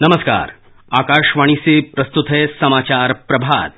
नमस्कार। 0.00 0.52
आकाशवाणी 0.92 1.54
से 1.54 1.80
प्रस्तुत 1.80 2.30
है 2.30 2.46
समाचार 2.46 3.12
प्रभात। 3.12 3.74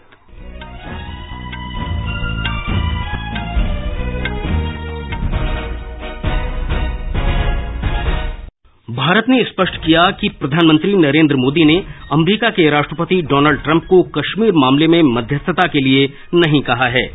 भारत 8.90 9.28
ने 9.28 9.42
स्पष्ट 9.44 9.76
किया 9.76 10.10
कि 10.10 10.28
प्रधानमंत्री 10.28 10.94
नरेंद्र 10.94 11.36
मोदी 11.36 11.64
ने 11.64 11.76
अमरीका 12.12 12.50
के 12.50 12.70
राष्ट्रपति 12.70 13.22
डोनाल्ड 13.22 13.62
ट्रंप 13.62 13.84
को 13.84 14.02
कश्मीर 14.02 14.52
मामले 14.56 14.88
में 14.88 15.02
मध्यस्थता 15.02 15.68
के 15.68 15.84
लिए 15.84 16.06
नहीं 16.34 16.62
कहा 16.62 16.88
है। 16.88 17.06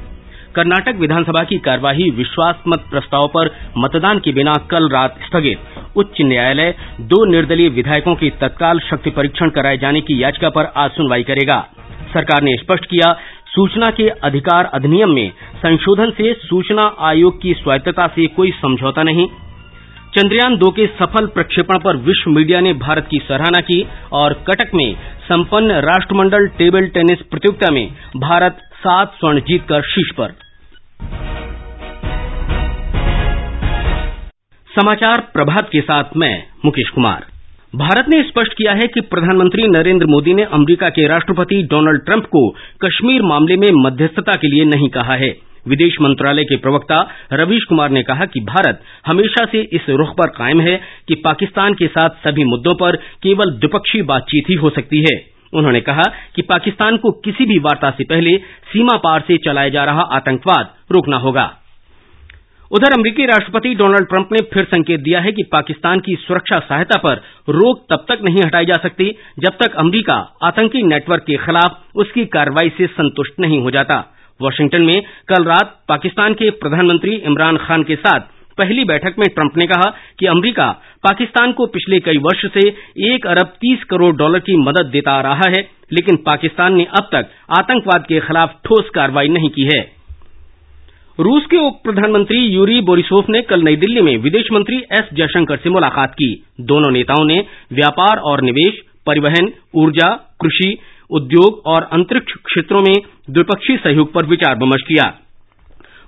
कर्नाटक 0.55 0.95
विधानसभा 0.95 1.43
की 1.43 1.57
कार्यवाही 1.57 2.09
विश्वास 2.11 2.63
मत 2.67 2.85
प्रस्ताव 2.91 3.27
पर 3.27 3.55
मतदान 3.77 4.19
के 4.19 4.31
बिना 4.31 4.53
कल 4.71 4.89
रात 4.89 5.19
स्थगित। 5.25 5.78
उच्च 5.97 6.21
न्यायालय 6.21 6.73
दो 6.99 7.25
निर्दलीय 7.25 7.69
विधायकों 7.69 8.15
के 8.15 8.29
तत्काल 8.29 8.79
शक्ति 8.79 9.09
परीक्षण 9.09 9.49
कराए 9.49 9.77
जाने 9.77 10.01
की 10.01 10.23
याचिका 10.23 10.49
पर 10.49 10.71
आज 10.77 10.91
सुनवाई 10.91 11.23
करेगा। 11.23 11.67
सरकार 12.13 12.43
ने 12.43 12.57
स्पष्ट 12.57 12.85
किया, 12.85 13.13
सूचना 13.47 13.85
के 13.85 14.09
अधिकार 14.09 14.65
अधिनियम 14.65 15.09
में 15.09 15.31
संशोधन 15.55 16.11
से 16.11 16.33
सूचना 16.33 16.95
आयोग 16.99 17.41
की 17.41 17.53
स्वायत्तता 17.53 18.07
से 18.07 18.27
कोई 18.27 18.51
समझौता 18.51 19.03
नहीं। 19.03 19.27
चंद्रयान 20.17 20.55
दो 20.57 20.69
के 20.71 20.87
सफल 20.87 21.25
प्रक्षेपण 21.25 21.79
पर 21.79 21.97
विश्व 21.97 22.31
मीडिया 22.31 22.59
ने 22.59 22.73
भारत 22.73 23.07
की 23.11 23.19
सराहना 23.19 23.61
की 23.61 23.85
और 24.11 24.33
कटक 24.33 24.71
में 24.75 24.95
संपन्न 25.29 25.71
राष्ट्रमंडल 25.71 26.47
टेबल 26.47 26.87
टेनिस 26.87 27.21
प्रतियोगिता 27.21 27.71
में 27.71 27.87
भारत 28.17 28.57
सात 28.75 29.13
स्वर्ण 29.13 29.39
जीतकर 29.39 29.81
शीर्ष 29.81 30.15
पर। 30.17 30.48
समाचार 34.69 35.21
प्रभात 35.33 35.69
के 35.71 35.81
साथ 35.81 36.03
मैं 36.17 36.43
मुकेश 36.65 36.89
कुमार। 36.89 37.25
भारत 37.75 38.05
ने 38.09 38.21
स्पष्ट 38.23 38.53
किया 38.53 38.73
है 38.73 38.87
कि 38.87 39.01
प्रधानमंत्री 39.01 39.63
नरेंद्र 39.67 40.05
मोदी 40.05 40.33
ने 40.33 40.43
अमरीका 40.43 40.89
के 40.89 41.07
राष्ट्रपति 41.07 41.61
डोनाल्ड 41.63 42.05
ट्रंप 42.05 42.25
को 42.25 42.49
कश्मीर 42.85 43.21
मामले 43.21 43.55
में 43.55 43.67
मध्यस्थता 43.75 44.31
के 44.31 44.47
लिए 44.47 44.65
नहीं 44.65 44.89
कहा 44.89 45.13
है। 45.13 45.29
विदेश 45.67 45.95
मंत्रालय 46.01 46.43
के 46.43 46.55
प्रवक्ता 46.55 47.01
रवीश 47.33 47.63
कुमार 47.63 47.89
ने 47.89 48.03
कहा 48.03 48.25
कि 48.25 48.39
भारत 48.39 48.81
हमेशा 49.07 49.45
से 49.45 49.61
इस 49.73 49.89
रुख 49.89 50.09
पर 50.09 50.29
कायम 50.29 50.61
है 50.61 50.79
कि 51.07 51.15
पाकिस्तान 51.15 51.73
के 51.73 51.87
साथ 51.87 52.09
सभी 52.09 52.43
मुद्दों 52.43 52.75
पर 52.75 52.95
केवल 53.23 53.51
द्विपक्षीय 53.51 54.01
बातचीत 54.01 54.49
ही 54.49 54.55
हो 54.55 54.69
सकती 54.69 55.01
है। 55.01 55.17
उन्होंने 55.53 55.81
कहा 55.81 56.03
कि 56.35 56.41
पाकिस्तान 56.41 56.97
को 56.97 57.11
किसी 57.11 57.45
भी 57.45 57.59
वार्ता 57.59 57.89
से 57.91 58.03
पहले 58.03 58.37
सीमा 58.73 58.97
पार 58.97 59.19
से 59.19 59.37
चलाया 59.37 59.69
जा 59.69 59.83
रहा 59.83 60.01
आतंकवाद 60.01 60.73
रोकना 60.91 61.17
होगा। 61.17 61.53
उधर 62.71 62.93
अमरीकी 62.93 63.25
राष्ट्रपति 63.25 63.73
डोनाल्ड 63.75 64.07
ट्रंप 64.07 64.31
ने 64.31 64.39
फिर 64.53 64.63
संकेत 64.63 64.99
दिया 64.99 65.19
है 65.19 65.31
कि 65.31 65.43
पाकिस्तान 65.43 65.99
की 65.99 66.15
सुरक्षा 66.15 66.59
सहायता 66.59 66.99
पर 66.99 67.21
रोक 67.49 67.79
तब 67.89 68.05
तक 68.09 68.19
नहीं 68.23 68.43
हटाई 68.45 68.65
जा 68.65 68.75
सकती 68.83 69.05
जब 69.39 69.57
तक 69.61 69.75
अमरीका 69.75 70.17
आतंकी 70.43 70.83
नेटवर्क 70.83 71.23
के 71.23 71.37
खिलाफ 71.45 71.95
उसकी 71.95 72.25
कार्रवाई 72.35 72.69
से 72.69 72.87
संतुष्ट 72.89 73.39
नहीं 73.39 73.59
हो 73.61 73.71
जाता। 73.71 73.99
वाशिंगटन 74.39 74.81
में 74.81 75.01
कल 75.27 75.43
रात 75.43 75.75
पाकिस्तान 75.89 76.33
के 76.33 76.49
प्रधानमंत्री 76.59 77.15
इमरान 77.25 77.57
खान 77.57 77.83
के 77.83 77.95
साथ 77.95 78.29
पहली 78.57 78.83
बैठक 78.85 79.15
में 79.19 79.27
ट्रंप 79.35 79.57
ने 79.57 79.65
कहा 79.65 79.91
कि 80.19 80.25
अमरीका 80.27 80.71
पाकिस्तान 81.03 81.51
को 81.51 81.65
पिछले 81.67 81.99
कई 81.99 82.17
वर्ष 82.17 82.45
से 82.53 82.67
एक 83.13 83.27
अरब 83.27 83.53
तीस 83.61 83.83
करोड़ 83.83 84.15
डॉलर 84.15 84.39
की 84.39 84.57
मदद 84.57 84.89
देता 84.91 85.11
आ 85.11 85.21
रहा 85.21 85.49
है, 85.49 85.67
लेकिन 85.93 86.15
पाकिस्तान 86.25 86.75
ने 86.75 86.83
अब 86.99 87.09
तक 87.13 87.29
आतंकवाद 87.59 88.05
के 88.09 88.19
खिलाफ 88.19 88.59
ठोस 88.65 88.89
कार्रवाई 88.95 89.27
नहीं 89.27 89.49
की 89.49 89.69
है। 89.75 89.98
रूस 91.19 91.45
के 91.45 91.57
उप 91.57 91.79
प्रधानमंत्री 91.83 92.37
यूरी 92.37 92.81
बोरिसोव 92.81 93.25
ने 93.29 93.41
कल 93.41 93.63
नई 93.63 93.75
दिल्ली 93.75 94.01
में 94.01 94.17
विदेश 94.17 94.43
मंत्री 94.53 94.77
एस 94.77 95.09
जयशंकर 95.13 95.57
से 95.57 95.69
मुलाकात 95.69 96.13
की। 96.13 96.29
दोनों 96.61 96.91
नेताओं 96.91 97.25
ने 97.25 97.39
व्यापार 97.73 98.17
और 98.17 98.41
निवेश, 98.41 98.79
परिवहन, 99.05 99.51
ऊर्जा, 99.75 100.09
कृषि, 100.41 100.77
उद्योग 101.09 101.61
और 101.65 101.89
अंतरिक्ष 101.91 102.33
क्षेत्रों 102.45 102.81
में 102.81 102.93
द्विपक्षीय 103.29 103.77
सहयोग 103.77 104.13
पर 104.13 104.25
विचार 104.25 104.55
विमर्श 104.55 104.81
किया। 104.81 105.13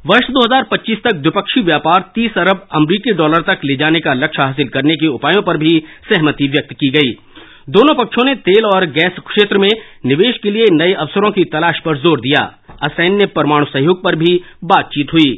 वर्ष 0.06 0.30
2025 0.32 0.98
तक 0.98 1.16
द्विपक्षीय 1.16 1.64
व्यापार 1.64 2.12
30 2.16 2.38
अरब 2.38 2.68
अमरीकी 2.76 3.14
डॉलर 3.14 3.42
तक 3.42 3.66
ले 3.66 3.76
जाने 3.76 4.00
का 4.00 4.14
लक्ष्य 4.14 4.42
हासिल 4.42 4.68
करने 4.68 4.94
के 4.94 5.08
उपायों 5.08 5.42
पर 5.42 5.58
भी 5.58 5.84
सहमति 6.14 6.48
व्यक्त 6.48 6.74
की 6.74 6.90
गई। 6.90 7.12
दोनों 7.70 7.94
पक्षों 7.94 8.26
ने 8.26 8.36
तेल 8.36 8.66
और 8.66 8.86
गैस 8.86 9.20
क्षेत्र 9.28 9.58
में 9.58 9.70
निवेश 10.06 10.38
के 10.38 10.52
लिए 10.52 10.66
नए 10.72 10.94
अवसरों 10.94 11.32
की 11.32 11.44
तलाश 11.44 11.80
पर 11.80 11.98
ज़ोर 11.98 12.20
दिया। 12.20 12.46
असैन्य 12.82 13.26
परमाणु 13.36 13.66
सहयोग 13.66 14.04
पर 14.04 14.16
भी 14.16 14.36
बातचीत 14.66 15.14
हुई। 15.14 15.32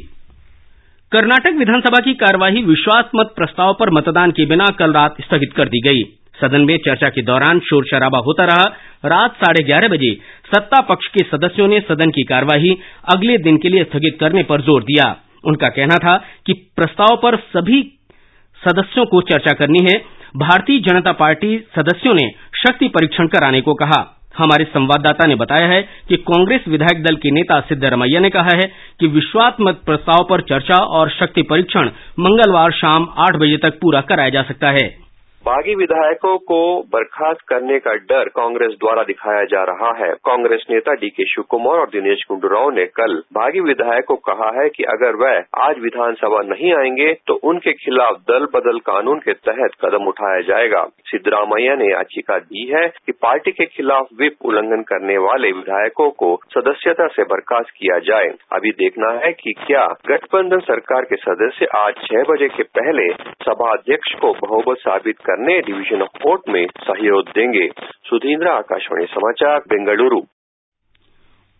कर्नाटक 1.12 1.54
विधानसभा 1.54 2.00
की 2.00 2.14
कार्यवाही 2.14 2.62
विश्वास 2.62 3.10
मत 3.16 3.32
प्रस्ताव 3.36 3.72
पर 3.80 3.90
मतदान 3.90 4.30
के 4.30 4.46
बिना 4.46 4.64
कल 4.78 4.92
रात 4.92 5.20
स्थगित 5.20 5.52
कर 5.52 5.68
दी 5.68 5.80
गई। 5.80 6.02
सदन 6.40 6.60
में 6.60 6.76
चर्चा 6.78 7.08
के 7.08 7.22
दौरान 7.22 7.58
शोर 7.60 7.84
शराबा 7.86 8.18
होता 8.18 8.44
रहा। 8.44 8.64
रात 9.06 9.34
साढ़े 9.34 9.64
ग्यारह 9.64 9.88
बजे 9.88 10.12
सत्ता 10.46 10.80
पक्ष 10.80 11.06
के 11.08 11.24
सदस्यों 11.26 11.68
ने 11.68 11.80
सदन 11.80 12.10
की 12.10 12.22
कार्यवाही 12.22 12.76
अगले 13.14 13.36
दिन 13.38 13.56
के 13.56 13.68
लिए 13.68 13.84
स्थगित 13.84 14.16
करने 14.20 14.42
पर 14.42 14.62
ज़ोर 14.62 14.82
दिया। 14.82 15.04
उनका 15.44 15.68
कहना 15.68 15.96
था 15.96 16.16
कि 16.46 16.52
प्रस्ताव 16.76 17.16
पर 17.16 17.36
सभी 17.36 17.82
सदस्यों 18.62 19.04
को 19.06 19.20
चर्चा 19.22 19.54
करनी 19.54 19.84
है। 19.84 19.98
भारतीय 20.36 20.78
जनता 20.80 21.12
पार्टी 21.12 21.56
सदस्यों 21.76 22.14
ने 22.14 22.28
शक्ति 22.58 22.88
परीक्षण 22.88 23.26
कराने 23.26 23.60
को 23.60 23.74
कहा। 23.74 24.00
हमारे 24.38 24.64
संवाददाता 24.64 25.26
ने 25.26 25.34
बताया 25.34 25.66
है 25.66 25.82
कि 26.08 26.16
कांग्रेस 26.16 26.60
विधायक 26.68 27.02
दल 27.02 27.16
के 27.16 27.30
नेता 27.30 27.60
सिद्धरमैया 27.60 28.20
ने 28.20 28.30
कहा 28.30 28.56
है 28.56 28.66
कि 29.00 29.06
विश्वास 29.06 29.56
मत 29.60 29.80
प्रस्ताव 29.86 30.24
पर 30.24 30.40
चर्चा 30.40 30.76
और 30.76 31.10
शक्ति 31.10 31.42
परीक्षण 31.42 31.90
मंगलवार 32.20 32.72
शाम 32.72 33.08
आठ 33.18 33.36
बजे 33.36 33.56
तक 33.56 33.78
पूरा 33.80 34.00
कराया 34.00 34.28
जा 34.28 34.42
सकता 34.42 34.70
है। 34.70 35.03
बागी 35.44 35.74
विधायकों 35.74 36.36
को 36.48 36.58
बर्खास्त 36.92 37.40
करने 37.48 37.78
का 37.78 37.92
डर 38.10 38.28
कांग्रेस 38.28 38.70
द्वारा 38.74 39.02
दिखाया 39.02 39.42
जा 39.44 39.62
रहा 39.64 39.90
है। 39.96 40.12
कांग्रेस 40.24 40.64
नेता 40.70 40.92
डी 40.94 41.08
के 41.08 41.24
शिव 41.24 41.44
कुमार 41.50 41.80
और 41.80 41.88
दिनेश 41.88 42.22
गुंडूराव 42.30 42.70
ने 42.70 42.84
कल 42.96 43.16
बागी 43.34 43.60
विधायक 43.60 44.04
को 44.04 44.14
कहा 44.28 44.48
है 44.60 44.68
कि 44.68 44.84
अगर 44.92 45.16
वह 45.22 45.64
आज 45.64 45.78
विधानसभा 45.78 46.40
नहीं 46.44 46.72
आएँगे 46.74 47.12
तो 47.26 47.34
उनके 47.50 47.72
खिलाफ 47.74 48.20
दल 48.30 48.46
बदल 48.54 48.78
कानून 48.86 49.18
के 49.18 49.32
तहत 49.48 49.76
कदम 49.84 50.06
उठाया 50.08 50.40
जाएगा। 50.48 50.82
सिद्धरामैया 51.06 51.74
ने 51.74 51.90
याचिका 51.92 52.38
दी 52.38 52.64
है 52.72 52.86
कि 53.06 53.12
पार्टी 53.22 53.52
के 53.52 53.66
खिलाफ 53.66 54.08
विप 54.20 54.36
उल्लंघन 54.44 54.82
करने 54.88 55.18
वाले 55.18 55.52
विधायकों 55.52 56.08
को 56.14 56.32
सदस्यता 56.56 57.06
से 57.08 57.24
बर्खास्त 57.34 57.74
किया 57.76 57.98
जाए। 58.08 58.32
अभी 58.52 58.70
देखना 58.80 59.12
है 59.24 59.32
कि 59.34 59.52
क्या 59.66 59.84
गठबंधन 60.08 60.66
सरकार 60.70 61.10
के 61.12 61.20
सदस्य 61.26 61.70
आज 61.76 62.02
छह 62.06 62.32
बजे 62.32 62.48
के 62.48 62.62
पहले 62.80 63.08
सभा 63.44 63.70
अध्यक्ष 63.72 64.14
को 64.14 64.34
बहुमत 64.42 64.78
साबित 64.78 65.18
कर 65.18 65.32
करने 65.34 65.60
डिवीज़न 65.60 66.02
ऑफ़ 66.02 66.18
कोर्ट 66.22 66.40
में 66.48 66.66
सहयोग 66.66 67.28
देंगे। 67.28 67.68
सुधींद्र, 68.04 68.48
आकाशवाणी 68.48 69.04
समाचार, 69.04 69.58
बेंगलुरु। 69.58 70.20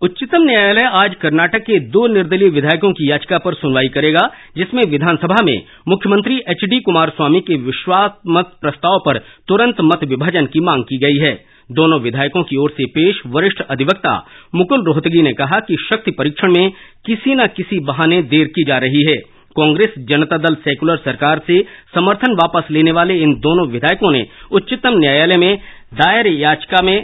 उच्चतम 0.03 0.43
न्यायालय 0.43 0.85
आज 0.85 1.15
कर्नाटक 1.15 1.59
के 1.59 1.79
दो 1.81 2.07
निर्दलीय 2.07 2.49
विधायकों 2.49 2.93
की 2.93 3.11
याचिका 3.11 3.39
पर 3.39 3.55
सुनवाई 3.55 3.89
करेगा, 3.89 4.31
जिसमें 4.57 4.83
विधानसभा 4.91 5.45
में 5.45 5.63
मुख्यमंत्री 5.89 6.37
एच 6.49 6.65
डी 6.65 6.81
कुमार 6.81 7.11
स्वामी 7.11 7.41
के 7.41 7.57
विश्वास 7.57 8.11
मत 8.27 8.53
प्रस्ताव 8.61 8.99
पर 8.99 9.19
तुरंत 9.49 9.77
मत 9.81 10.05
विभाजन 10.05 10.47
की 10.47 10.61
मांग 10.61 10.85
की 10.85 10.99
गई 10.99 11.19
है। 11.27 11.35
दोनों 11.73 12.01
विधायकों 12.01 12.43
की 12.43 12.57
ओर 12.57 12.71
से 12.71 12.87
पेश 12.87 13.23
वरिष्ठ 13.27 13.61
अधिवक्ता 13.71 14.27
मुकुल 14.55 14.85
रोहतगी 14.85 15.23
ने 15.23 15.33
कहा 15.33 15.61
कि 15.61 15.77
शक्ति 15.91 16.11
परीक्षण 16.11 16.53
में 16.57 16.71
किसी 17.07 17.35
न 17.35 17.47
किसी 17.47 17.79
बहाने 17.81 18.23
देर 18.23 18.47
की 18.47 18.65
जा 18.65 18.79
रही 18.79 19.05
है। 19.11 19.34
कांग्रेस 19.57 19.95
जनता 20.09 20.37
दल 20.39 20.55
सेकुलर 20.63 20.97
सरकार 20.97 21.41
से 21.47 21.61
समर्थन 21.95 22.33
वापस 22.35 22.71
लेने 22.71 22.93
वाले 22.93 23.19
इन 23.23 23.35
दोनों 23.41 23.67
विधायकों 23.69 24.11
ने 24.13 24.27
उच्चतम 24.53 24.99
न्यायालय 24.99 25.39
में 25.39 25.57
दायर 25.95 26.27
याचिका 26.29 26.83
में 26.83 26.97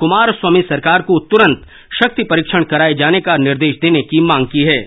कुमार 0.00 0.32
स्वामी 0.32 0.62
सरकार 0.62 1.02
को 1.02 1.18
तुरंत 1.26 1.62
शक्ति 1.94 2.24
परीक्षण 2.24 2.64
कराए 2.64 2.94
जाने 2.94 3.20
का 3.20 3.36
निर्देश 3.36 3.78
देने 3.82 4.02
की 4.02 4.20
मांग 4.20 4.46
की 4.46 4.62
है। 4.62 4.78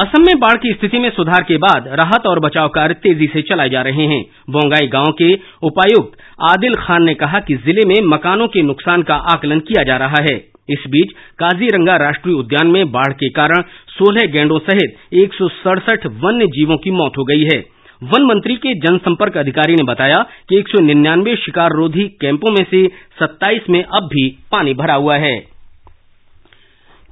असम 0.00 0.22
में 0.22 0.38
बाढ़ 0.40 0.56
की 0.56 0.72
स्थिति 0.72 0.98
में 0.98 1.08
सुधार 1.10 1.42
के 1.42 1.56
बाद 1.56 1.86
राहत 2.00 2.26
और 2.26 2.40
बचाव 2.40 2.68
कार्य 2.68 2.94
तेज़ी 2.94 3.26
से 3.26 3.42
चलाए 3.42 3.68
जा 3.68 3.82
रहे 3.82 4.06
हैं। 4.06 4.22
बोंगाई 4.50 4.86
गाँव 4.86 5.12
के 5.12 5.32
उपायुक्त 5.62 6.18
आदिल 6.50 6.74
खान 6.78 7.04
ने 7.04 7.14
कहा 7.14 7.38
कि 7.38 7.54
ज़िले 7.56 7.86
में 7.88 7.94
मकानों 8.08 8.48
के 8.48 8.62
नुकसान 8.62 9.02
का 9.02 9.14
आकलन 9.32 9.60
किया 9.60 9.82
जा 9.82 9.96
रहा 9.96 10.22
है। 10.22 10.36
इस 10.68 10.84
बीच 10.88 11.10
काजीरंगा 11.38 11.96
राष्ट्रीय 11.96 12.34
उद्यान 12.34 12.66
में 12.66 12.90
बाढ़ 12.92 13.12
के 13.12 13.28
कारण 13.28 13.62
सोलह 13.88 14.30
गैंडों 14.32 14.58
सहित 14.58 15.14
एक 15.14 15.34
सौ 15.34 15.48
सड़सठ 15.48 16.06
वन्य 16.24 16.46
जीवों 16.46 16.76
की 16.76 16.90
मौत 16.90 17.18
हो 17.18 17.24
गई 17.24 17.44
है। 17.44 17.58
वन 18.02 18.22
मंत्री 18.22 18.54
के 18.56 18.74
जनसंपर्क 18.74 19.36
अधिकारी 19.36 19.74
ने 19.74 19.82
बताया 19.82 20.24
कि 20.48 20.58
एक 20.58 20.68
सौ 20.68 20.80
निन्यानवे 20.80 21.36
शिकार 21.36 21.70
रोधी 21.70 22.08
कैंपों 22.20 22.50
में 22.50 22.64
से 22.70 22.86
सत्ताईस 23.20 23.70
में 23.70 23.82
अब 23.82 24.08
भी 24.12 24.28
पानी 24.52 24.74
भरा 24.74 24.94
हुआ 24.94 25.16
है। 25.16 25.36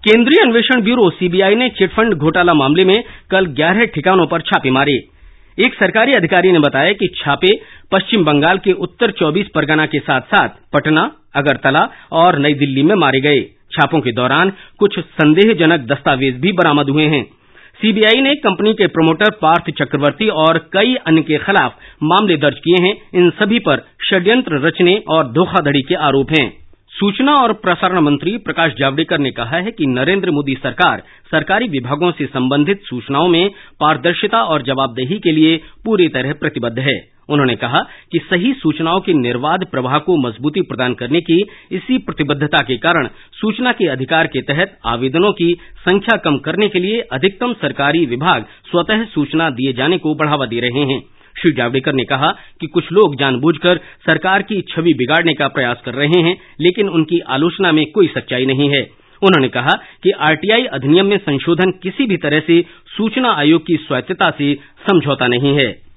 केंद्रीय 0.05 0.40
अन्वेषण 0.43 0.82
ब्यूरो 0.82 1.08
सीबीआई 1.10 1.55
ने 1.55 1.69
चिटफंड 1.69 2.14
घोटाला 2.14 2.55
मामले 2.55 2.84
में 2.84 3.02
कल 3.31 3.46
ग्यारह 3.56 3.84
ठिकानों 3.84 4.26
पर 4.26 4.40
छापे 4.40 4.70
मारे। 4.70 4.98
एक 5.60 5.75
सरकारी 5.75 6.12
अधिकारी 6.12 6.52
ने 6.52 6.58
बताया 6.58 6.93
कि 6.93 7.06
छापे 7.16 7.56
पश्चिम 7.93 8.25
बंगाल 8.25 8.58
के 8.58 8.72
उत्तर 8.72 9.10
चौबीस 9.10 9.46
परगना 9.54 9.87
के 9.87 9.99
साथ 9.99 10.20
साथ 10.20 10.49
पटना, 10.72 11.12
अगरतला 11.37 11.88
और 12.12 12.38
नई 12.38 12.54
दिल्ली 12.54 12.82
में 12.82 12.94
मारे 12.94 13.20
गए। 13.20 13.43
छापों 13.72 14.00
के 14.00 14.12
दौरान 14.12 14.52
कुछ 14.78 14.99
संदेहजनक 14.99 15.81
दस्तावेज़ 15.81 16.37
भी 16.37 16.52
बरामद 16.52 16.90
हुए 16.90 17.04
हैं। 17.04 17.22
सीबीआई 17.81 18.20
ने 18.20 18.34
कंपनी 18.34 18.75
के 18.75 18.87
प्रमोटर 18.87 19.31
पार्थ 19.43 19.70
चक्रवर्ती 19.70 20.28
और 20.28 20.58
कई 20.72 20.94
अन्य 20.94 21.22
के 21.22 21.38
खिलाफ 21.38 21.76
मामले 22.02 22.37
दर्ज 22.37 22.58
किए 22.58 22.84
हैं। 22.84 22.96
इन 23.14 23.31
सभी 23.31 23.58
पर 23.58 23.87
षड्यंत्र 24.10 24.66
रचने 24.66 25.02
और 25.08 25.32
धोखाधड़ी 25.32 25.82
के 25.82 25.94
आरोप 25.94 26.31
हैं। 26.31 26.62
सूचना 26.94 27.35
और 27.35 27.53
प्रसारण 27.53 27.99
मंत्री 28.00 28.37
प्रकाश 28.39 28.73
जावड़ेकर 28.79 29.19
ने 29.19 29.31
कहा 29.31 29.56
है 29.56 29.71
कि 29.71 29.87
नरेंद्र 29.87 30.31
मोदी 30.31 30.55
सरकार 30.55 31.03
सरकारी 31.31 31.69
विभागों 31.69 32.11
से 32.12 32.27
संबंधित 32.27 32.81
सूचनाओं 32.85 33.29
में 33.29 33.49
पारदर्शिता 33.81 34.43
और 34.44 34.62
जवाबदेही 34.62 35.19
के 35.19 35.33
लिए 35.33 35.56
पूरी 35.85 36.09
तरह 36.09 36.33
प्रतिबद्ध 36.33 36.79
है। 36.79 36.94
उन्होंने 37.29 37.55
कहा 37.56 37.79
कि 38.12 38.19
सही 38.31 38.53
सूचनाओं 38.53 39.00
के 39.00 39.12
निर्बाध 39.12 39.65
प्रवाह 39.71 39.99
को 39.99 40.17
मजबूती 40.17 40.61
प्रदान 40.62 40.94
करने 40.94 41.21
की 41.21 41.41
इसी 41.73 41.99
प्रतिबद्धता 41.99 42.59
के 42.59 42.77
कारण 42.77 43.09
सूचना 43.41 43.73
के 43.73 43.89
अधिकार 43.89 44.27
के 44.27 44.43
तहत 44.43 44.79
आवेदनों 44.87 45.33
की 45.33 45.53
संख्या 45.79 46.17
कम 46.17 46.39
करने 46.39 46.69
के 46.69 46.79
लिए 46.79 47.00
अधिकतम 47.12 47.53
सरकारी 47.53 48.05
विभाग 48.06 48.44
स्वतः 48.71 49.05
सूचना 49.05 49.50
दिए 49.50 49.73
जाने 49.73 49.99
को 49.99 50.15
बढ़ावा 50.15 50.47
दे 50.47 50.61
रहे 50.61 50.85
हैं। 50.93 51.00
श्री 51.40 51.55
जावड़ेकर 51.55 51.93
ने 51.93 52.05
कहा 52.05 52.34
कि 52.61 52.67
कुछ 52.67 52.93
लोग 52.93 53.17
जानबूझकर 53.17 53.76
सरकार 53.76 54.43
की 54.43 54.61
छवि 54.61 54.93
बिगाड़ने 54.93 55.34
का 55.34 55.49
प्रयास 55.49 55.82
कर 55.84 55.94
रहे 55.94 56.20
हैं, 56.20 56.37
लेकिन 56.61 56.88
उनकी 56.88 57.19
आलोचना 57.19 57.73
में 57.73 57.84
कोई 57.87 58.06
सच्चाई 58.06 58.46
नहीं 58.46 58.70
है। 58.70 59.02
उन्होंने 59.23 59.49
कहा 59.49 59.75
कि 60.02 60.11
आरटीआई 60.11 60.64
अधिनियम 60.64 61.06
में 61.06 61.19
संशोधन 61.19 61.70
किसी 61.82 62.06
भी 62.06 62.17
तरह 62.17 62.40
से 62.40 62.64
सूचना 62.96 63.32
आयोग 63.32 63.67
की 63.67 63.76
स्वायत्तता 63.76 64.31
से 64.31 64.55
समझौता 64.90 65.26
नहीं 65.26 65.56
है। 65.56 65.93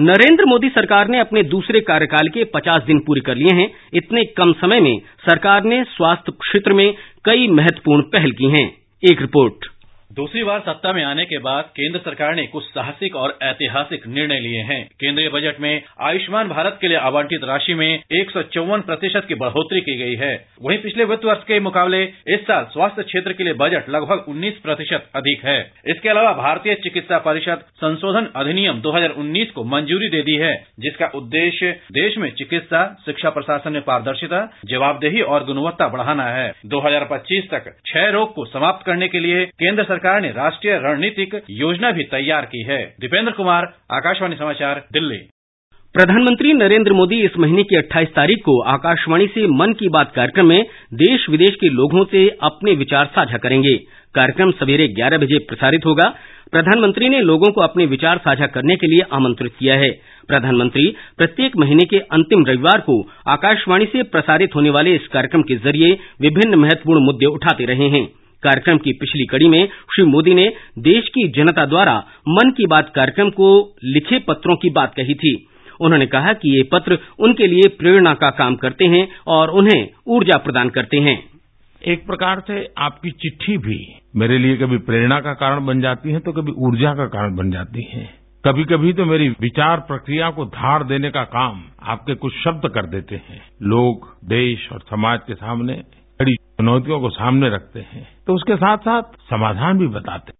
नरेंद्र 0.00 0.44
मोदी 0.44 0.68
सरकार 0.68 1.08
ने 1.08 1.18
अपने 1.20 1.42
दूसरे 1.42 1.80
कार्यकाल 1.80 2.28
के 2.28 2.44
पचास 2.44 2.82
दिन 2.82 2.98
पूरे 2.98 3.20
कर 3.20 3.34
लिए 3.34 3.54
हैं। 3.54 3.70
इतने 3.94 4.24
कम 4.24 4.52
समय 4.52 4.80
में 4.80 4.98
सरकार 4.98 5.64
ने 5.64 5.84
स्वास्थ्य 5.84 6.32
क्षेत्र 6.32 6.72
में 6.72 6.94
कई 7.24 7.48
महत्वपूर्ण 7.48 8.02
पहल 8.02 8.30
की 8.30 8.50
हैं। 8.50 8.68
एक 9.10 9.20
रिपोर्ट। 9.20 9.77
दूसरी 10.12 10.44
बार 10.44 10.60
सत्ता 10.60 10.92
में 10.92 11.04
आने 11.04 11.24
के 11.24 11.38
बाद 11.38 11.64
केंद्र 11.64 11.98
सरकार 11.98 12.34
ने 12.34 12.46
कुछ 12.46 12.64
साहसिक 12.64 13.16
और 13.16 13.38
ऐतिहासिक 13.42 14.06
निर्णय 14.06 14.40
लिए 14.40 14.62
हैं। 14.62 14.88
केंद्रीय 15.00 15.28
बजट 15.28 15.60
में 15.60 15.82
आयुष्मान 16.00 16.48
भारत 16.48 16.78
के 16.80 16.88
लिए 16.88 16.96
आवंटित 16.96 17.44
राशि 17.44 17.74
में 17.74 18.02
एक 18.12 18.30
सौ 18.30 18.42
चौवन 18.42 18.80
प्रतिशत 18.80 19.24
की 19.28 19.34
बढ़ोतरी 19.34 19.80
की 19.80 19.96
गई 19.98 20.14
है। 20.14 20.46
वहीं 20.62 20.78
पिछले 20.78 21.04
वित्त 21.04 21.24
वर्ष 21.24 21.42
के 21.42 21.60
मुकाबले 21.60 22.02
इस 22.04 22.40
साल 22.40 22.64
स्वास्थ्य 22.64 23.02
क्षेत्र 23.02 23.32
के 23.32 23.44
लिए 23.44 23.52
बजट 23.52 23.88
लगभग 23.88 24.24
19 24.28 24.52
प्रतिशत 24.52 25.10
अधिक 25.14 25.44
है। 25.44 25.72
इसके 25.86 26.08
अलावा 26.08 26.32
भारतीय 26.32 26.74
चिकित्सा 26.74 27.18
परिषद 27.18 27.64
संशोधन 27.74 28.28
अधिनियम 28.36 28.80
2019 28.80 29.50
को 29.50 29.64
मंजूरी 29.64 30.08
दे 30.08 30.22
दी 30.22 30.36
है, 30.36 30.54
जिसका 30.80 31.06
उद्देश्य 31.14 31.70
देश 31.92 32.18
में 32.18 32.30
चिकित्सा, 32.30 32.96
शिक्षा 33.06 33.30
प्रशासन 33.30 33.72
में 33.72 33.82
पारदर्शिता, 33.82 34.40
जवाबदेही 34.64 35.20
और 35.20 35.44
गुणवत्ता 35.44 35.88
बढ़ाना 35.88 36.26
है। 36.26 36.52
2025 36.66 37.50
तक 37.50 37.68
क्षय 37.68 38.10
रोग 38.10 38.34
को 38.34 38.44
समाप्त 38.44 38.86
करने 38.86 39.08
के 39.08 39.20
लिए 39.20 39.46
केंद्र 39.46 39.82
सरकार 39.82 39.96
सरकार 39.98 40.20
ने 40.20 40.28
राष्ट्रीय 40.28 40.74
रणनीतिक 40.84 41.34
योजना 41.50 41.90
भी 41.90 42.02
तैयार 42.02 42.44
की 42.44 42.62
है। 42.62 42.78
दीपेंद्र 43.00 43.32
कुमार, 43.32 43.64
आकाशवाणी 43.92 44.36
समाचार, 44.36 44.84
दिल्ली। 44.92 45.16
प्रधानमंत्री 45.94 46.52
नरेंद्र 46.52 46.92
मोदी 46.92 47.20
इस 47.22 47.38
महीने 47.38 47.62
की 47.62 47.76
28 47.76 48.08
तारीख 48.08 48.38
को 48.38 48.60
आकाशवाणी 48.62 49.26
से 49.26 49.46
मन 49.46 49.72
की 49.72 49.88
बात 49.88 50.12
कार्यक्रम 50.16 50.46
में 50.46 50.62
देश 50.94 51.26
विदेश 51.30 51.50
के 51.50 51.68
लोगों 51.68 52.04
से 52.04 52.28
अपने 52.42 52.72
विचार 52.72 53.06
साझा 53.06 53.38
करेंगे। 53.38 53.74
कार्यक्रम 54.14 54.50
सवेरे 54.50 54.88
ग्यारह 54.88 55.18
बजे 55.18 55.38
प्रसारित 55.38 55.86
होगा। 55.86 56.08
प्रधानमंत्री 56.52 57.08
ने 57.08 57.20
लोगों 57.20 57.52
को 57.52 57.60
अपने 57.60 57.86
विचार 57.86 58.18
साझा 58.18 58.46
करने 58.46 58.76
के 58.76 58.86
लिए 58.86 59.06
आमंत्रित 59.12 59.52
किया 59.58 59.74
है। 59.74 59.90
प्रधानमंत्री 60.28 60.86
प्रत्येक 61.18 61.56
महीने 61.56 61.84
के 61.84 61.98
अंतिम 61.98 62.44
रविवार 62.46 62.80
को 62.80 63.02
आकाशवाणी 63.28 63.86
से 63.86 64.02
प्रसारित 64.02 64.54
होने 64.54 64.70
वाले 64.70 64.94
इस 64.94 65.08
कार्यक्रम 65.08 65.42
के 65.42 65.56
ज़रिए 65.56 65.98
विभिन्न 66.20 66.54
महत्वपूर्ण 66.54 67.04
मुद्दे 67.04 67.26
उठाते 67.26 67.64
रहे 67.64 67.88
हैं। 67.88 68.06
कार्यक्रम 68.42 68.78
की 68.78 68.92
पिछली 68.92 69.24
कड़ी 69.26 69.48
में 69.48 69.66
श्री 69.94 70.04
मोदी 70.04 70.34
ने 70.34 70.48
देश 70.78 71.08
की 71.08 71.28
जनता 71.28 71.64
द्वारा 71.66 71.96
मन 72.28 72.50
की 72.50 72.66
बात 72.66 72.92
कार्यक्रम 72.94 73.30
को 73.30 73.76
लिखे 73.84 74.18
पत्रों 74.18 74.56
की 74.56 74.70
बात 74.70 74.94
कही 74.94 75.14
थी। 75.14 75.34
उन्होंने 75.80 76.06
कहा 76.06 76.32
कि 76.32 76.56
ये 76.56 76.62
पत्र 76.72 76.98
उनके 77.18 77.46
लिए 77.46 77.68
प्रेरणा 77.68 78.14
का 78.14 78.30
काम 78.30 78.56
करते 78.56 78.84
हैं 78.84 79.08
और 79.26 79.50
उन्हें 79.50 79.88
ऊर्जा 80.06 80.38
प्रदान 80.38 80.68
करते 80.68 80.96
हैं। 80.96 81.18
एक 81.82 82.06
प्रकार 82.06 82.42
से 82.46 82.66
आपकी 82.78 83.10
चिट्ठी 83.10 83.56
भी 83.58 83.78
मेरे 84.16 84.38
लिए 84.38 84.56
कभी 84.56 84.78
प्रेरणा 84.78 85.20
का 85.20 85.32
कारण 85.32 85.66
बन 85.66 85.80
जाती 85.80 86.12
है 86.12 86.20
तो 86.20 86.32
कभी 86.32 86.52
ऊर्जा 86.58 86.94
का 86.94 87.06
कारण 87.06 87.36
बन 87.36 87.50
जाती 87.50 87.82
है। 87.82 88.08
कभी 88.44 88.64
कभी 88.64 88.92
तो 88.92 89.04
मेरी 89.04 89.28
विचार 89.28 89.80
प्रक्रिया 89.80 90.30
को 90.30 90.44
धार 90.44 90.84
देने 90.84 91.10
का 91.10 91.22
काम 91.22 91.62
आपके 91.82 92.14
कुछ 92.14 92.34
शब्द 92.34 92.68
कर 92.68 92.86
देते 92.86 93.14
हैं। 93.14 93.40
लोग, 93.62 94.08
देश 94.24 94.68
और 94.72 94.80
समाज 94.80 95.20
के 95.26 95.34
सामने 95.34 95.82
बड़ी 96.20 96.34
चुनौतियों 96.34 97.00
को 97.00 97.08
सामने 97.10 97.48
रखते 97.48 97.80
हैं 97.80 98.06
तो 98.26 98.34
उसके 98.34 98.56
साथ 98.56 98.78
साथ 98.78 99.16
समाधान 99.30 99.78
भी 99.78 99.86
बताते 99.88 100.32
हैं। 100.32 100.36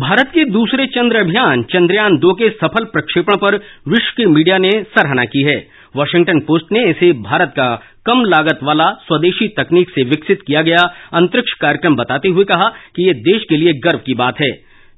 भारत 0.00 0.30
के 0.34 0.44
दूसरे 0.44 0.86
चंद्र 0.86 1.16
अभियान, 1.16 1.62
चंद्रयान 1.62 2.16
दो 2.16 2.32
के 2.34 2.50
सफल 2.50 2.84
प्रक्षेपण 2.84 3.36
पर 3.36 3.56
विश्व 3.88 4.12
की 4.16 4.26
मीडिया 4.26 4.58
ने 4.58 4.70
सराहना 4.88 5.24
की 5.24 5.42
है। 5.42 5.56
वाशिंगटन 5.96 6.40
पोस्ट 6.40 6.72
ने 6.72 6.84
इसे 6.90 7.12
भारत 7.22 7.52
का 7.56 7.68
कम 8.06 8.22
लागत 8.24 8.58
वाला 8.62 8.90
स्वदेशी 9.06 9.48
तकनीक 9.48 9.90
से 9.90 10.02
विकसित 10.04 10.42
किया 10.42 10.62
गया 10.62 10.86
अंतरिक्ष 11.12 11.52
कार्यक्रम 11.52 11.96
बताते 11.96 12.28
हुए 12.28 12.44
कहा 12.44 12.68
कि 12.96 13.06
ये 13.06 13.14
देश 13.24 13.44
के 13.48 13.56
लिए 13.56 13.72
गर्व 13.80 13.98
की 13.98 14.14
बात 14.14 14.40
है। 14.40 14.50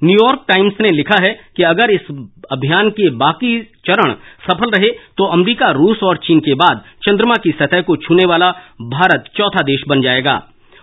न्यूयॉर्क 0.04 0.44
टाइम्स 0.48 0.80
ने 0.80 0.88
लिखा 0.88 1.22
है 1.22 1.32
कि 1.56 1.62
अगर 1.62 1.90
इस 1.90 2.06
अभियान 2.52 2.88
के 2.90 3.08
बाकी 3.16 3.58
चरण 3.86 4.12
सफल 4.46 4.70
रहे 4.70 4.88
तो 5.18 5.24
अमरीका, 5.26 5.70
रूस 5.70 6.02
और 6.02 6.16
चीन 6.16 6.40
के 6.40 6.54
बाद 6.54 6.82
चंद्रमा 7.06 7.34
की 7.34 7.52
सतह 7.52 7.80
को 7.80 7.96
छूने 7.96 8.26
वाला 8.26 8.50
भारत 8.90 9.30
चौथा 9.36 9.64
देश 9.64 9.82
बन 9.88 10.02
जाएगा। 10.02 10.34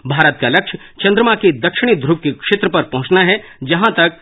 भारत 0.07 0.37
का 0.41 0.49
लक्ष्य 0.49 0.77
चंद्रमा 1.03 1.35
के 1.35 1.51
दक्षिणी 1.59 1.95
ध्रुव 1.95 2.15
के 2.15 2.31
क्षेत्र 2.31 2.67
पर 2.67 2.81
पहुँचना 2.83 3.21
है, 3.21 3.41
जहाँ 3.63 3.93
तक 3.97 4.17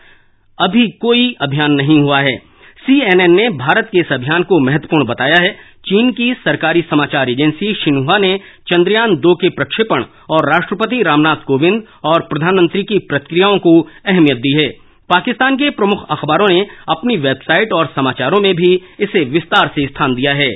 अभी 0.58 0.86
कोई 1.00 1.34
अभियान 1.40 1.72
नहीं 1.72 2.00
हुआ 2.00 2.20
है। 2.20 2.36
सीएनएन 2.78 3.32
ने 3.32 3.48
भारत 3.50 3.88
के 3.92 3.98
इस 3.98 4.12
अभियान 4.12 4.42
को 4.42 4.58
महत्वपूर्ण 4.60 5.06
बताया 5.06 5.42
है। 5.42 5.50
चीन 5.84 6.10
की 6.10 6.32
सरकारी 6.34 6.82
समाचार 6.82 7.30
एजेंसी 7.30 7.72
शिन्हुआ 7.74 8.18
ने 8.18 8.36
चंद्रयान 8.68 9.14
दो 9.16 9.34
के 9.34 9.48
प्रक्षेपण 9.48 10.04
और 10.30 10.48
राष्ट्रपति 10.52 11.02
रामनाथ 11.02 11.44
कोविंद 11.46 11.82
और 12.04 12.22
प्रधानमंत्री 12.22 12.82
की 12.82 12.98
प्रतिक्रियाओं 12.98 13.58
को 13.58 13.80
अहमियत 14.06 14.38
दी 14.38 14.52
है। 14.58 14.68
पाकिस्तान 15.14 15.56
के 15.56 15.70
प्रमुख 15.70 16.06
अखबारों 16.10 16.46
ने 16.48 16.66
अपनी 16.88 17.16
वेबसाइट 17.16 17.72
और 17.72 17.92
समाचारों 17.96 18.40
में 18.40 18.54
भी 18.54 18.82
इसे 19.00 19.24
विस्तार 19.24 19.68
से 19.68 19.86
स्थान 19.86 20.14
दिया 20.14 20.34
है। 20.34 20.50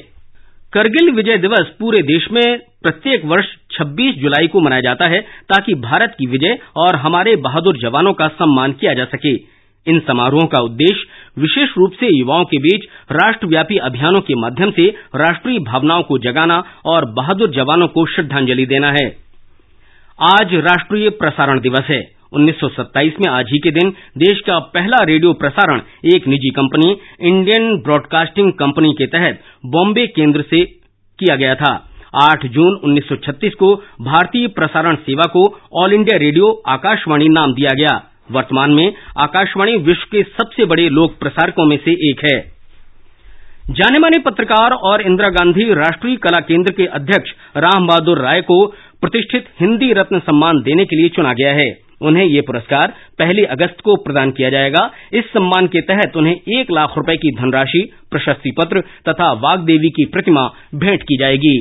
करगिल 0.72 1.10
विजय 1.10 1.36
दिवस 1.38 1.72
पूरे 1.78 2.02
देश 2.02 2.28
में 2.32 2.58
प्रत्येक 2.58 3.24
वर्ष 3.24 3.46
26 3.70 4.14
जुलाई 4.14 4.46
को 4.46 4.60
मनाया 4.60 4.80
जाता 4.80 5.08
है 5.08 5.20
ताकि 5.20 5.74
भारत 5.74 6.16
की 6.18 6.26
विजय 6.26 6.58
और 6.76 6.96
हमारे 6.96 7.36
बहादुर 7.36 7.78
जवानों 7.78 8.12
का 8.12 8.28
सम्मान 8.28 8.72
किया 8.72 8.94
जा 8.94 9.04
सके। 9.04 9.34
इन 9.86 10.00
समारोहों 10.00 10.46
का 10.46 10.62
उद्देश्य 10.62 11.06
विशेष 11.40 11.68
रूप 11.78 11.92
से 11.92 12.18
युवाओं 12.18 12.44
के 12.44 12.58
बीच 12.58 12.80
राष्ट्रव्यापी 13.12 13.76
अभियानों 13.76 14.20
के 14.20 14.34
माध्यम 14.34 14.70
से 14.70 14.86
राष्ट्रीय 15.16 15.58
भावनाओं 15.58 16.02
को 16.02 16.18
जगाना 16.18 16.64
और 16.84 17.04
बहादुर 17.04 17.50
जवानों 17.50 17.88
को 17.88 18.06
श्रद्धांजलि 18.06 18.66
देना 18.66 18.92
है। 18.92 19.06
आज 20.38 20.54
राष्ट्रीय 20.54 21.10
प्रसारण 21.10 21.60
दिवस 21.60 21.84
है। 21.88 22.21
1927 22.32 23.12
में 23.20 23.30
आज 23.30 23.46
ही 23.52 23.58
के 23.58 23.70
दिन 23.70 23.90
देश 24.18 24.40
का 24.40 24.58
पहला 24.58 25.04
रेडियो 25.04 25.32
प्रसारण, 25.32 25.80
एक 26.14 26.28
निजी 26.28 26.50
कंपनी, 26.50 26.96
इंडियन 27.20 27.76
ब्रॉडकास्टिंग 27.76 28.52
कंपनी 28.52 28.92
के 28.92 29.06
तहत 29.06 29.40
बॉम्बे 29.66 30.06
केंद्र 30.06 30.42
से 30.42 30.64
किया 31.18 31.36
गया 31.36 31.54
था। 31.54 31.72
8 32.22 32.46
जून 32.46 32.80
1936 32.84 33.54
को 33.54 33.74
भारतीय 34.00 34.46
प्रसारण 34.46 34.94
सेवा 34.94 35.22
को 35.22 35.42
ऑल 35.74 35.92
इंडिया 35.92 36.18
रेडियो 36.18 36.62
आकाशवाणी 36.66 37.28
नाम 37.28 37.54
दिया 37.54 37.74
गया। 37.74 38.00
वर्तमान 38.32 38.70
में 38.70 38.94
आकाशवाणी 39.18 39.76
विश्व 39.76 40.06
के 40.12 40.22
सबसे 40.22 40.64
बड़े 40.64 40.88
लोक 40.88 41.18
प्रसारकों 41.18 41.64
में 41.66 41.76
से 41.76 41.92
एक 42.10 42.24
है। 42.24 42.38
जाने 43.70 43.98
माने 43.98 44.18
पत्रकार 44.18 44.72
और 44.72 45.02
इंदिरा 45.02 45.28
गांधी 45.28 45.72
राष्ट्रीय 45.74 46.16
कला 46.16 46.40
केंद्र 46.40 46.72
के 46.72 46.86
अध्यक्ष 46.86 47.30
राम 47.56 47.86
बहादुर 47.86 48.18
राय 48.18 48.40
को 48.40 48.64
प्रतिष्ठित 49.00 49.44
हिंदी 49.60 49.92
रत्न 49.92 50.18
सम्मान 50.18 50.62
देने 50.62 50.84
के 50.84 50.96
लिए 50.96 51.08
चुना 51.08 51.32
गया 51.32 51.52
है। 51.52 51.70
उन्हें 52.02 52.24
ये 52.24 52.40
पुरस्कार 52.42 52.92
पहली 53.18 53.44
अगस्त 53.50 53.80
को 53.80 53.96
प्रदान 54.04 54.30
किया 54.30 54.50
जाएगा। 54.50 54.90
इस 55.12 55.24
सम्मान 55.26 55.66
के 55.66 55.80
तहत 55.82 56.16
उन्हें 56.16 56.34
एक 56.52 56.70
लाख 56.70 56.96
रुपए 56.96 57.16
की 57.16 57.30
धनराशि, 57.34 57.82
प्रशस्ति 58.10 58.50
पत्र 58.52 58.80
तथा 59.08 59.32
वाग्देवी 59.40 59.90
की 59.90 60.04
प्रतिमा 60.06 60.46
भेंट 60.74 61.02
की 61.02 61.16
जाएगी। 61.16 61.56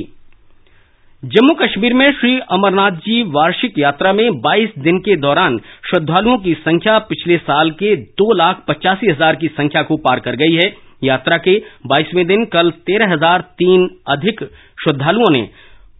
जम्मू 1.22 1.54
कश्मीर 1.56 1.94
में 1.94 2.10
श्री 2.12 2.38
अमरनाथ 2.52 2.96
जी 3.00 3.22
वार्षिक 3.32 3.78
यात्रा 3.78 4.12
में 4.12 4.28
22 4.42 4.70
दिन 4.78 4.98
के 5.00 5.16
दौरान 5.16 5.58
श्रद्धालुओं 5.90 6.36
की 6.38 6.54
संख्या 6.60 6.98
पिछले 7.10 7.36
साल 7.40 7.70
के 7.72 7.94
दो 7.96 8.32
लाख 8.34 8.64
पचासी 8.68 9.10
हज़ार 9.10 9.36
की 9.36 9.48
संख्या 9.50 9.82
को 9.82 9.96
पार 9.98 10.20
कर 10.20 10.36
गई 10.36 10.54
है। 10.54 10.72
यात्रा 11.04 11.36
के 11.38 11.56
बाईसवें 11.86 12.26
दिन 12.26 12.44
कल 12.44 12.70
तेरह 12.86 13.12
हज़ार 13.12 13.40
तीन 13.58 13.88
अधिक 14.08 14.42
श्रद्धालुओं 14.78 15.32
ने 15.32 15.42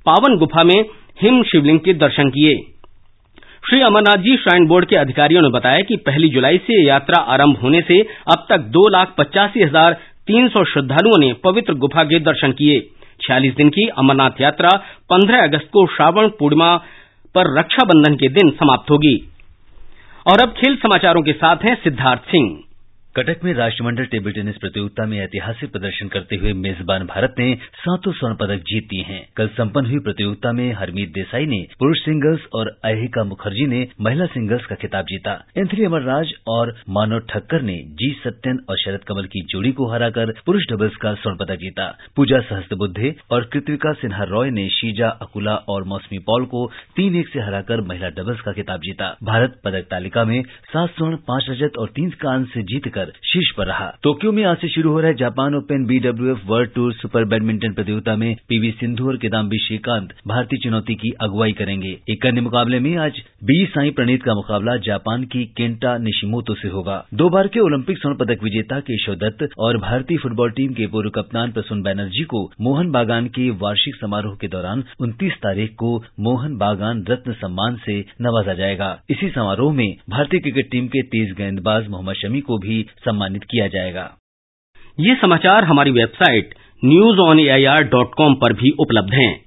पावन 0.06 0.36
गुफा 0.38 0.64
में 0.64 0.80
हिम 1.22 1.42
शिवलिंग 1.44 1.80
के 1.80 1.94
दर्शन 1.94 2.30
किए। 2.30 2.54
श्री 3.70 3.80
अमरनाथ 3.80 4.16
जी 4.16 4.36
श्राइन 4.36 4.66
बोर्ड 4.66 4.86
के 4.88 4.96
अधिकारियों 4.96 5.42
ने 5.42 5.48
बताया 5.48 5.80
कि 5.80 5.96
पहली 5.96 6.28
जुलाई 6.28 6.58
से 6.58 6.86
यात्रा 6.86 7.20
आरंभ 7.32 7.58
होने 7.62 7.80
से 7.80 8.00
अब 8.32 8.46
तक 8.48 8.60
दो 8.68 8.88
लाख 8.88 9.14
पचासी 9.18 9.62
हज़ार 9.62 9.92
तीन 10.26 10.48
सौ 10.48 10.64
श्रद्धालुओं 10.64 11.18
ने 11.18 11.32
पवित्र 11.44 11.74
गुफा 11.74 12.04
के 12.04 12.18
दर्शन 12.20 12.52
किए। 12.52 12.80
छियालीस 13.20 13.54
दिन 13.54 13.68
की 13.68 13.86
अमरनाथ 13.98 14.40
यात्रा 14.40 14.70
पंद्रह 15.10 15.42
अगस्त 15.42 15.68
को 15.72 15.86
श्रावण 15.86 16.28
पूर्णिमा 16.28 16.76
पर 17.34 17.58
रक्षाबंधन 17.58 18.14
के 18.14 18.28
दिन 18.28 18.50
समाप्त 18.50 18.90
होगी। 18.90 19.16
कटक 23.16 23.40
में 23.44 23.52
राष्ट्रमंडल 23.54 24.04
टेबल 24.04 24.32
टेनिस 24.32 24.56
प्रतियोगिता 24.56 25.04
में 25.06 25.18
ऐतिहासिक 25.20 25.70
प्रदर्शन 25.72 26.08
करते 26.08 26.36
हुए 26.36 26.52
मेजबान 26.52 27.02
भारत 27.06 27.34
ने 27.38 27.48
सातों 27.74 28.12
स्वर्ण 28.12 28.34
पदक 28.34 28.62
जीत 28.68 28.84
दिए 28.84 29.02
हैं। 29.02 29.20
कल 29.36 29.48
संपन्न 29.48 29.86
हुई 29.86 29.98
प्रतियोगिता 29.98 30.52
में 30.52 30.72
हरमीत 30.72 31.08
देसाई 31.08 31.46
ने 31.46 31.58
पुरुष 31.78 31.98
सिंगल्स 31.98 32.46
और 32.54 32.68
अहिका 32.84 33.24
मुखर्जी 33.24 33.66
ने 33.66 33.80
महिला 34.00 34.26
सिंगल्स 34.26 34.66
का 34.66 34.74
खिताब 34.74 35.04
जीता। 35.04 35.34
एंथनी 35.56 35.84
अमरराज 35.84 36.32
और 36.48 36.74
मानव 36.88 37.20
ठक्कर 37.30 37.62
ने 37.62 37.76
जी 37.94 38.10
सत्यन 38.22 38.64
और 38.70 38.78
शरद 38.78 39.04
कमल 39.04 39.26
की 39.26 39.44
जोड़ी 39.50 39.72
को 39.72 39.90
हराकर 39.92 40.32
पुरुष 40.46 40.62
डबल्स 40.70 40.96
का 40.96 41.14
स्वर्ण 41.16 41.36
पदक 41.36 41.56
जीता। 41.56 41.90
पूजा 42.16 42.40
सहस्त्रबुद्धे 42.40 43.14
और 43.30 43.44
कृतिका 43.52 43.92
सिन्हा 43.92 44.24
रॉय 44.24 44.50
ने 44.50 44.68
शीजा, 44.70 45.08
अकुला 45.08 45.56
और 45.68 45.84
मौसमी 45.84 46.18
पॉल 46.18 46.46
को 46.46 46.66
तीन 46.96 47.16
एक 47.16 47.28
से 47.28 47.40
हराकर 47.40 47.80
महिला 47.82 48.08
डबल्स 48.08 48.40
का 48.40 48.52
खिताब 48.52 48.80
जीता। 48.80 49.14
भारत 49.24 49.60
पदक 49.64 49.86
तालिका 49.90 50.24
में 50.24 50.42
सात 50.42 50.90
स्वर्ण, 50.90 51.16
पाँच 51.28 51.50
रजत 51.50 51.78
और 51.78 51.88
तीन 51.90 52.10
कांस्य 52.22 52.62
जीतकर 52.64 53.00
कर 53.02 53.12
शीर्ष 53.24 53.50
पर 53.56 53.66
रहा। 53.66 53.86
टोक्यो 54.02 54.32
में 54.32 54.42
आज 54.44 54.56
से 54.56 54.68
शुरू 54.68 54.90
हो 54.92 55.00
रहे 55.00 55.14
Japan 55.14 55.54
open 55.54 55.84
BWF 55.86 56.42
world 56.46 56.70
tour 56.74 56.92
super 56.92 57.24
badminton 57.24 57.72
प्रतियोगिता 57.72 58.16
में 58.16 58.34
पीवी 58.48 58.70
सिंधु 58.70 59.06
और 59.08 59.16
किदाम्बी 59.16 59.58
श्रीकांत 59.58 60.14
भारतीय 60.28 60.58
चुनौती 60.58 60.94
की 60.94 61.10
अगुवाई 61.20 61.52
करेंगे। 61.52 61.96
एक 62.10 62.26
अन्य 62.26 62.40
मुकाबले 62.40 62.80
में 62.80 62.94
आज 62.96 63.22
बी 63.44 63.64
साई 63.66 63.90
प्रणीत 63.90 64.22
का 64.22 64.34
मुकाबला 64.34 64.76
जापान 64.86 65.24
की 65.24 65.44
केंटा 65.56 65.96
निशिमोतो 65.98 66.54
से 66.54 66.68
होगा। 66.68 66.96
दो 67.14 67.28
बार 67.30 67.48
के 67.48 67.60
ओलंपिक 67.60 67.98
स्वर्ण 67.98 68.16
पदक 68.16 68.42
विजेता 68.44 68.80
केशव 68.80 69.14
दत्त 69.14 69.48
और 69.58 69.78
भारतीय 69.78 70.18
फुटबॉल 70.18 70.50
टीम 70.50 70.72
के 70.72 70.86
पूर्व 70.86 71.10
कप्तान 71.10 71.52
प्रसून 71.52 71.82
बैनर्जी 71.82 72.24
को 72.24 72.42
मोहन 72.60 72.90
बागान 72.90 73.26
के 73.28 73.48
वार्षिक 73.62 73.94
समारोह 73.94 74.36
के 74.40 74.48
दौरान 74.48 74.84
उनतीस 75.00 75.32
तारीख 75.42 75.74
को 75.78 75.92
मोहन 76.20 76.56
बागान 76.56 77.04
रत्न 77.08 77.32
सम्मान 77.32 77.76
से 77.86 77.98
नवाजा 78.20 78.54
जाएगा। 78.54 78.90
इसी 79.10 79.28
समारोह 79.28 79.72
में 79.72 79.86
भारतीय 80.10 80.40
क्रिकेट 80.40 80.70
टीम 80.70 80.86
के 80.86 81.02
तेज 81.02 81.32
गेंदबाज 81.32 81.88
मोहम्मद 81.88 82.14
शमी 82.14 82.40
को 82.40 82.58
भी 82.58 82.80
सम्मानित 82.98 83.44
किया 83.44 83.66
जाएगा। 83.66 84.16
ये 85.00 85.14
समाचार 85.14 85.64
हमारी 85.64 85.90
website 85.90 86.54
news 86.84 87.18
on 87.18 87.40
air 87.40 87.66
dot 87.82 88.14
com 88.14 88.34
पर 88.34 88.52
भी 88.52 88.70
उपलब्ध 88.70 89.14
हैं। 89.14 89.44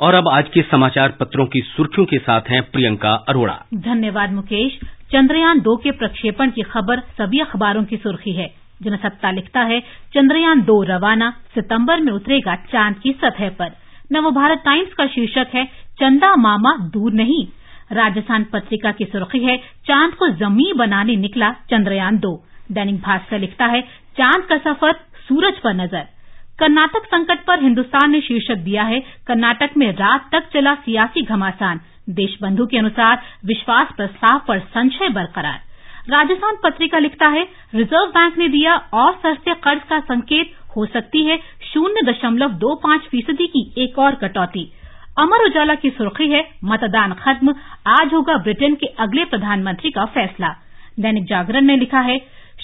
और 0.00 0.14
अब 0.14 0.28
आज 0.28 0.48
के 0.48 0.62
समाचार 0.62 1.08
पत्रों 1.08 1.46
की 1.46 1.60
सुर्खियों 1.60 2.06
के 2.06 2.18
साथ 2.18 2.40
हैं 2.40 2.62
प्रियंका 2.62 3.14
अरोड़ा। 3.14 3.64
धन्यवाद 3.74 4.32
मुकेश। 4.32 4.78
चंद्रयान 5.12 5.60
दो 5.60 5.76
के 5.76 5.90
प्रक्षेपण 5.90 6.50
की 6.50 6.62
खबर 6.62 7.00
सभी 7.00 7.38
अखबारों 7.38 7.84
की 7.84 7.96
सुर्खी 7.96 8.32
है। 8.32 8.54
जनसत्ता 8.82 9.30
लिखता 9.30 9.60
है 9.60 9.80
चंद्रयान 10.14 10.60
दो 10.60 10.82
रवाना 10.82 11.30
सितंबर 11.54 12.00
में 12.00 12.12
उतरेगा 12.12 12.56
चाँद 12.56 12.96
की 12.96 13.12
सतह 13.12 13.48
पर। 13.48 13.72
नवभारत 14.12 14.62
टाइम्स 14.64 14.94
का 14.94 15.06
शीर्षक 15.06 15.46
है 15.54 15.64
चंदा 16.00 16.36
मामा 16.36 16.76
दूर 16.76 17.12
नहीं। 17.12 17.46
राजस्थान 17.92 18.44
पत्रिका 18.44 18.92
की 18.92 19.04
सुर्खी 19.04 19.38
है 19.38 19.56
चाँद 19.86 20.14
को 20.14 20.28
जमी 20.28 20.72
बनाने 20.76 21.16
निकला 21.16 21.50
चंद्रयान 21.50 22.18
दो। 22.18 22.44
दैनिक 22.72 23.00
भास्कर 23.00 23.38
लिखता 23.38 23.66
है, 23.66 23.80
चाँद 24.18 24.44
का 24.44 24.58
सफ़र 24.58 24.92
सूरज 25.28 25.58
पर 25.58 25.74
नज़र। 25.74 26.06
कर्नाटक 26.58 27.06
संकट 27.06 27.44
पर 27.44 27.62
हिंदुस्तान 27.62 28.10
ने 28.10 28.20
शीर्षक 28.20 28.56
दिया 28.56 28.82
है, 28.82 29.00
कर्नाटक 29.26 29.76
में 29.76 29.92
रात 29.92 30.28
तक 30.32 30.48
चला 30.52 30.74
सियासी 30.74 31.22
घमासान। 31.22 31.80
देशबंधु 32.10 32.66
के 32.66 32.78
अनुसार 32.78 33.22
विश्वास 33.44 33.88
प्रस्ताव 33.96 34.40
पर 34.48 34.58
संशय 34.58 35.08
बरकरार। 35.08 35.60
राजस्थान 36.10 36.56
पत्रिका 36.62 36.98
लिखता 36.98 37.28
है, 37.28 37.48
रिज़र्व 37.74 38.10
बैंक 38.10 38.38
ने 38.38 38.48
दिया 38.48 38.76
और 38.94 39.12
सस्ते 39.12 39.54
कर्ज 39.54 39.82
का 39.82 40.00
संकेत, 40.00 40.52
हो 40.76 40.86
सकती 40.86 41.24
है 41.24 41.38
शून्य 41.74 42.12
दशमलव 42.12 42.48
दो 42.48 42.74
पाँच 42.74 43.00
फ़ीसदी 43.00 43.46
की 43.46 43.74
एक 43.78 43.98
और 43.98 44.14
कटौती। 44.14 44.72
अमर 45.18 45.44
उजाला 45.44 45.74
की 45.74 45.90
सुर्खी 45.90 46.28
है, 46.28 46.48
मतदान 46.64 47.12
खत्म, 47.12 47.54
आज 47.86 48.14
होगा 48.14 48.36
ब्रिटेन 48.36 48.74
के 48.74 48.86
अगले 48.86 49.24
प्रधानमंत्री 49.24 49.90
का 49.90 50.04
फैसला। 50.04 50.48
दैनिक 51.00 51.24
जागरण 51.24 51.64
ने 51.64 51.76
लिखा 51.76 52.00
है 52.00 52.18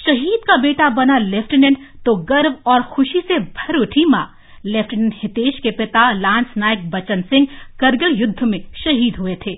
शहीद 0.05 0.39
का 0.47 0.57
बेटा 0.57 0.89
बना 0.89 1.17
लेफ्टिनेंट 1.17 1.77
तो 2.05 2.15
गर्व 2.15 2.55
और 2.65 2.81
खुशी 2.83 3.19
से 3.19 3.39
भर 3.39 3.77
उठी 3.77 4.05
माँ। 4.05 4.25
लेफ्टिनेंट 4.65 5.13
हितेश 5.17 5.59
के 5.59 5.71
पिता 5.71 6.11
लांस 6.11 6.45
नायक 6.57 6.89
बचन 6.89 7.21
सिंह 7.21 7.47
करगिल 7.79 8.19
युद्ध 8.21 8.43
में 8.43 8.59
शहीद 8.75 9.15
हुए 9.15 9.35
थे। 9.35 9.53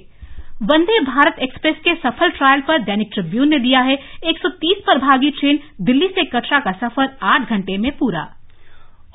वंदे 0.64 1.00
भारत 1.00 1.40
एक्सप्रेस 1.40 1.76
के 1.76 1.96
सफल 1.96 2.30
ट्रायल 2.30 2.62
पर 2.62 2.80
दैनिक 2.80 3.10
ट्रिब्यून 3.14 3.50
ने 3.50 3.60
दिया 3.60 3.80
है 3.80 3.98
130 4.24 4.80
पर 4.88 4.98
भागी 4.98 5.32
ट्रेन 5.32 5.60
दिल्ली 5.82 6.08
से 6.08 6.26
कटरा 6.26 6.60
का 6.60 6.72
सफ़र 6.72 7.10
आठ 7.24 7.50
घंटे 7.50 7.78
में 7.78 7.92
पूरा। 7.92 8.28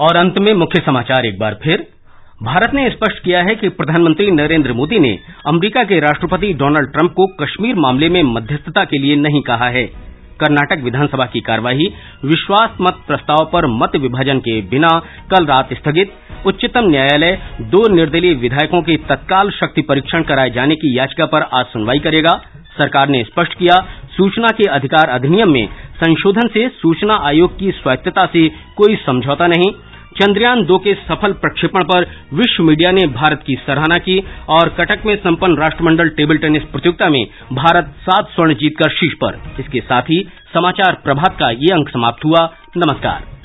और 0.01 0.17
अंत 0.17 0.39
में 0.39 0.53
मुख्य 0.55 0.83
समाचार 0.87 1.27
एक 1.27 1.39
बार 1.39 1.59
फिर। 1.63 1.87
भारत 2.43 2.75
ने 2.75 2.91
स्पष्ट 2.91 3.25
किया 3.25 3.43
है 3.43 3.55
कि 3.55 3.69
प्रधानमंत्री 3.69 4.31
नरेंद्र 4.31 4.73
मोदी 4.73 4.99
ने 4.99 5.19
अमरीका 5.47 5.85
के 5.85 6.01
राष्ट्रपति 6.01 6.53
डोनाल्ड 6.53 6.93
ट्रंप 6.93 7.13
को 7.13 7.27
कश्मीर 7.27 7.75
मामले 7.77 8.09
में 8.09 8.23
मध्यस्थता 8.23 8.85
के 8.85 8.99
लिए 8.99 9.17
नहीं 9.17 9.43
कहा 9.43 9.69
है। 9.69 10.10
कर्नाटक 10.41 10.83
विधानसभा 10.85 11.27
की 11.27 11.41
कार्यवाही, 11.41 11.87
विश्वास 12.25 12.77
मत 12.81 13.03
प्रस्ताव 13.07 13.45
पर 13.53 13.67
मत 13.67 13.97
विभाजन 13.97 14.39
के 14.39 14.61
बिना 14.63 14.89
कल 15.31 15.47
रात 15.47 15.75
स्थगित। 15.75 16.13
उच्चतम 16.47 16.89
न्यायालय 16.89 17.39
दो 17.61 17.87
निर्दलीय 17.95 18.35
विधायकों 18.35 18.83
के 18.83 18.97
तत्काल 19.09 19.51
शक्ति 19.51 19.83
परीक्षण 19.83 20.23
कराए 20.23 20.51
जाने 20.51 20.75
की 20.75 20.97
याचिका 20.99 21.27
पर 21.27 21.43
आज 21.55 21.67
सुनवाई 21.67 21.99
करेगा। 21.99 22.41
सरकार 22.79 23.09
ने 23.09 23.23
स्पष्ट 23.25 23.55
किया, 23.55 23.77
सूचना 24.17 24.49
के 24.49 24.65
अधिकार 24.71 25.09
अधिनियम 25.09 25.51
में 25.51 25.67
संशोधन 25.97 26.49
से 26.49 26.69
सूचना 26.69 27.17
आयोग 27.23 27.59
की 27.59 27.71
स्वायत्तता 27.71 28.27
से 28.27 28.49
कोई 28.77 28.97
समझौता 28.97 29.47
नहीं। 29.47 29.73
चंद्रयान 30.11 30.65
दो 30.65 30.79
के 30.79 30.95
सफल 30.95 31.33
प्रक्षेपण 31.33 31.85
पर 31.85 32.07
विश्व 32.35 32.63
मीडिया 32.63 32.91
ने 32.91 33.07
भारत 33.07 33.43
की 33.47 33.55
सराहना 33.67 33.99
की 33.99 34.19
और 34.49 34.69
कटक 34.69 35.07
में 35.07 35.17
संपन्न 35.17 35.57
राष्ट्रमंडल 35.57 36.09
टेबल 36.09 36.39
टेनिस 36.39 36.63
प्रतियोगिता 36.63 37.09
में 37.09 37.25
भारत 37.53 37.95
सात 38.03 38.31
स्वर्ण 38.35 38.55
जीतकर 38.55 38.91
शीर्ष 38.91 39.15
पर। 39.15 39.41
इसके 39.61 39.81
साथ 39.81 40.03
ही 40.03 40.23
समाचार 40.55 41.01
प्रभात 41.05 41.37
का 41.41 41.51
ये 41.51 41.75
अंक 41.75 41.89
समाप्त 41.89 42.25
हुआ। 42.25 42.49
नमस्कार। 42.77 43.40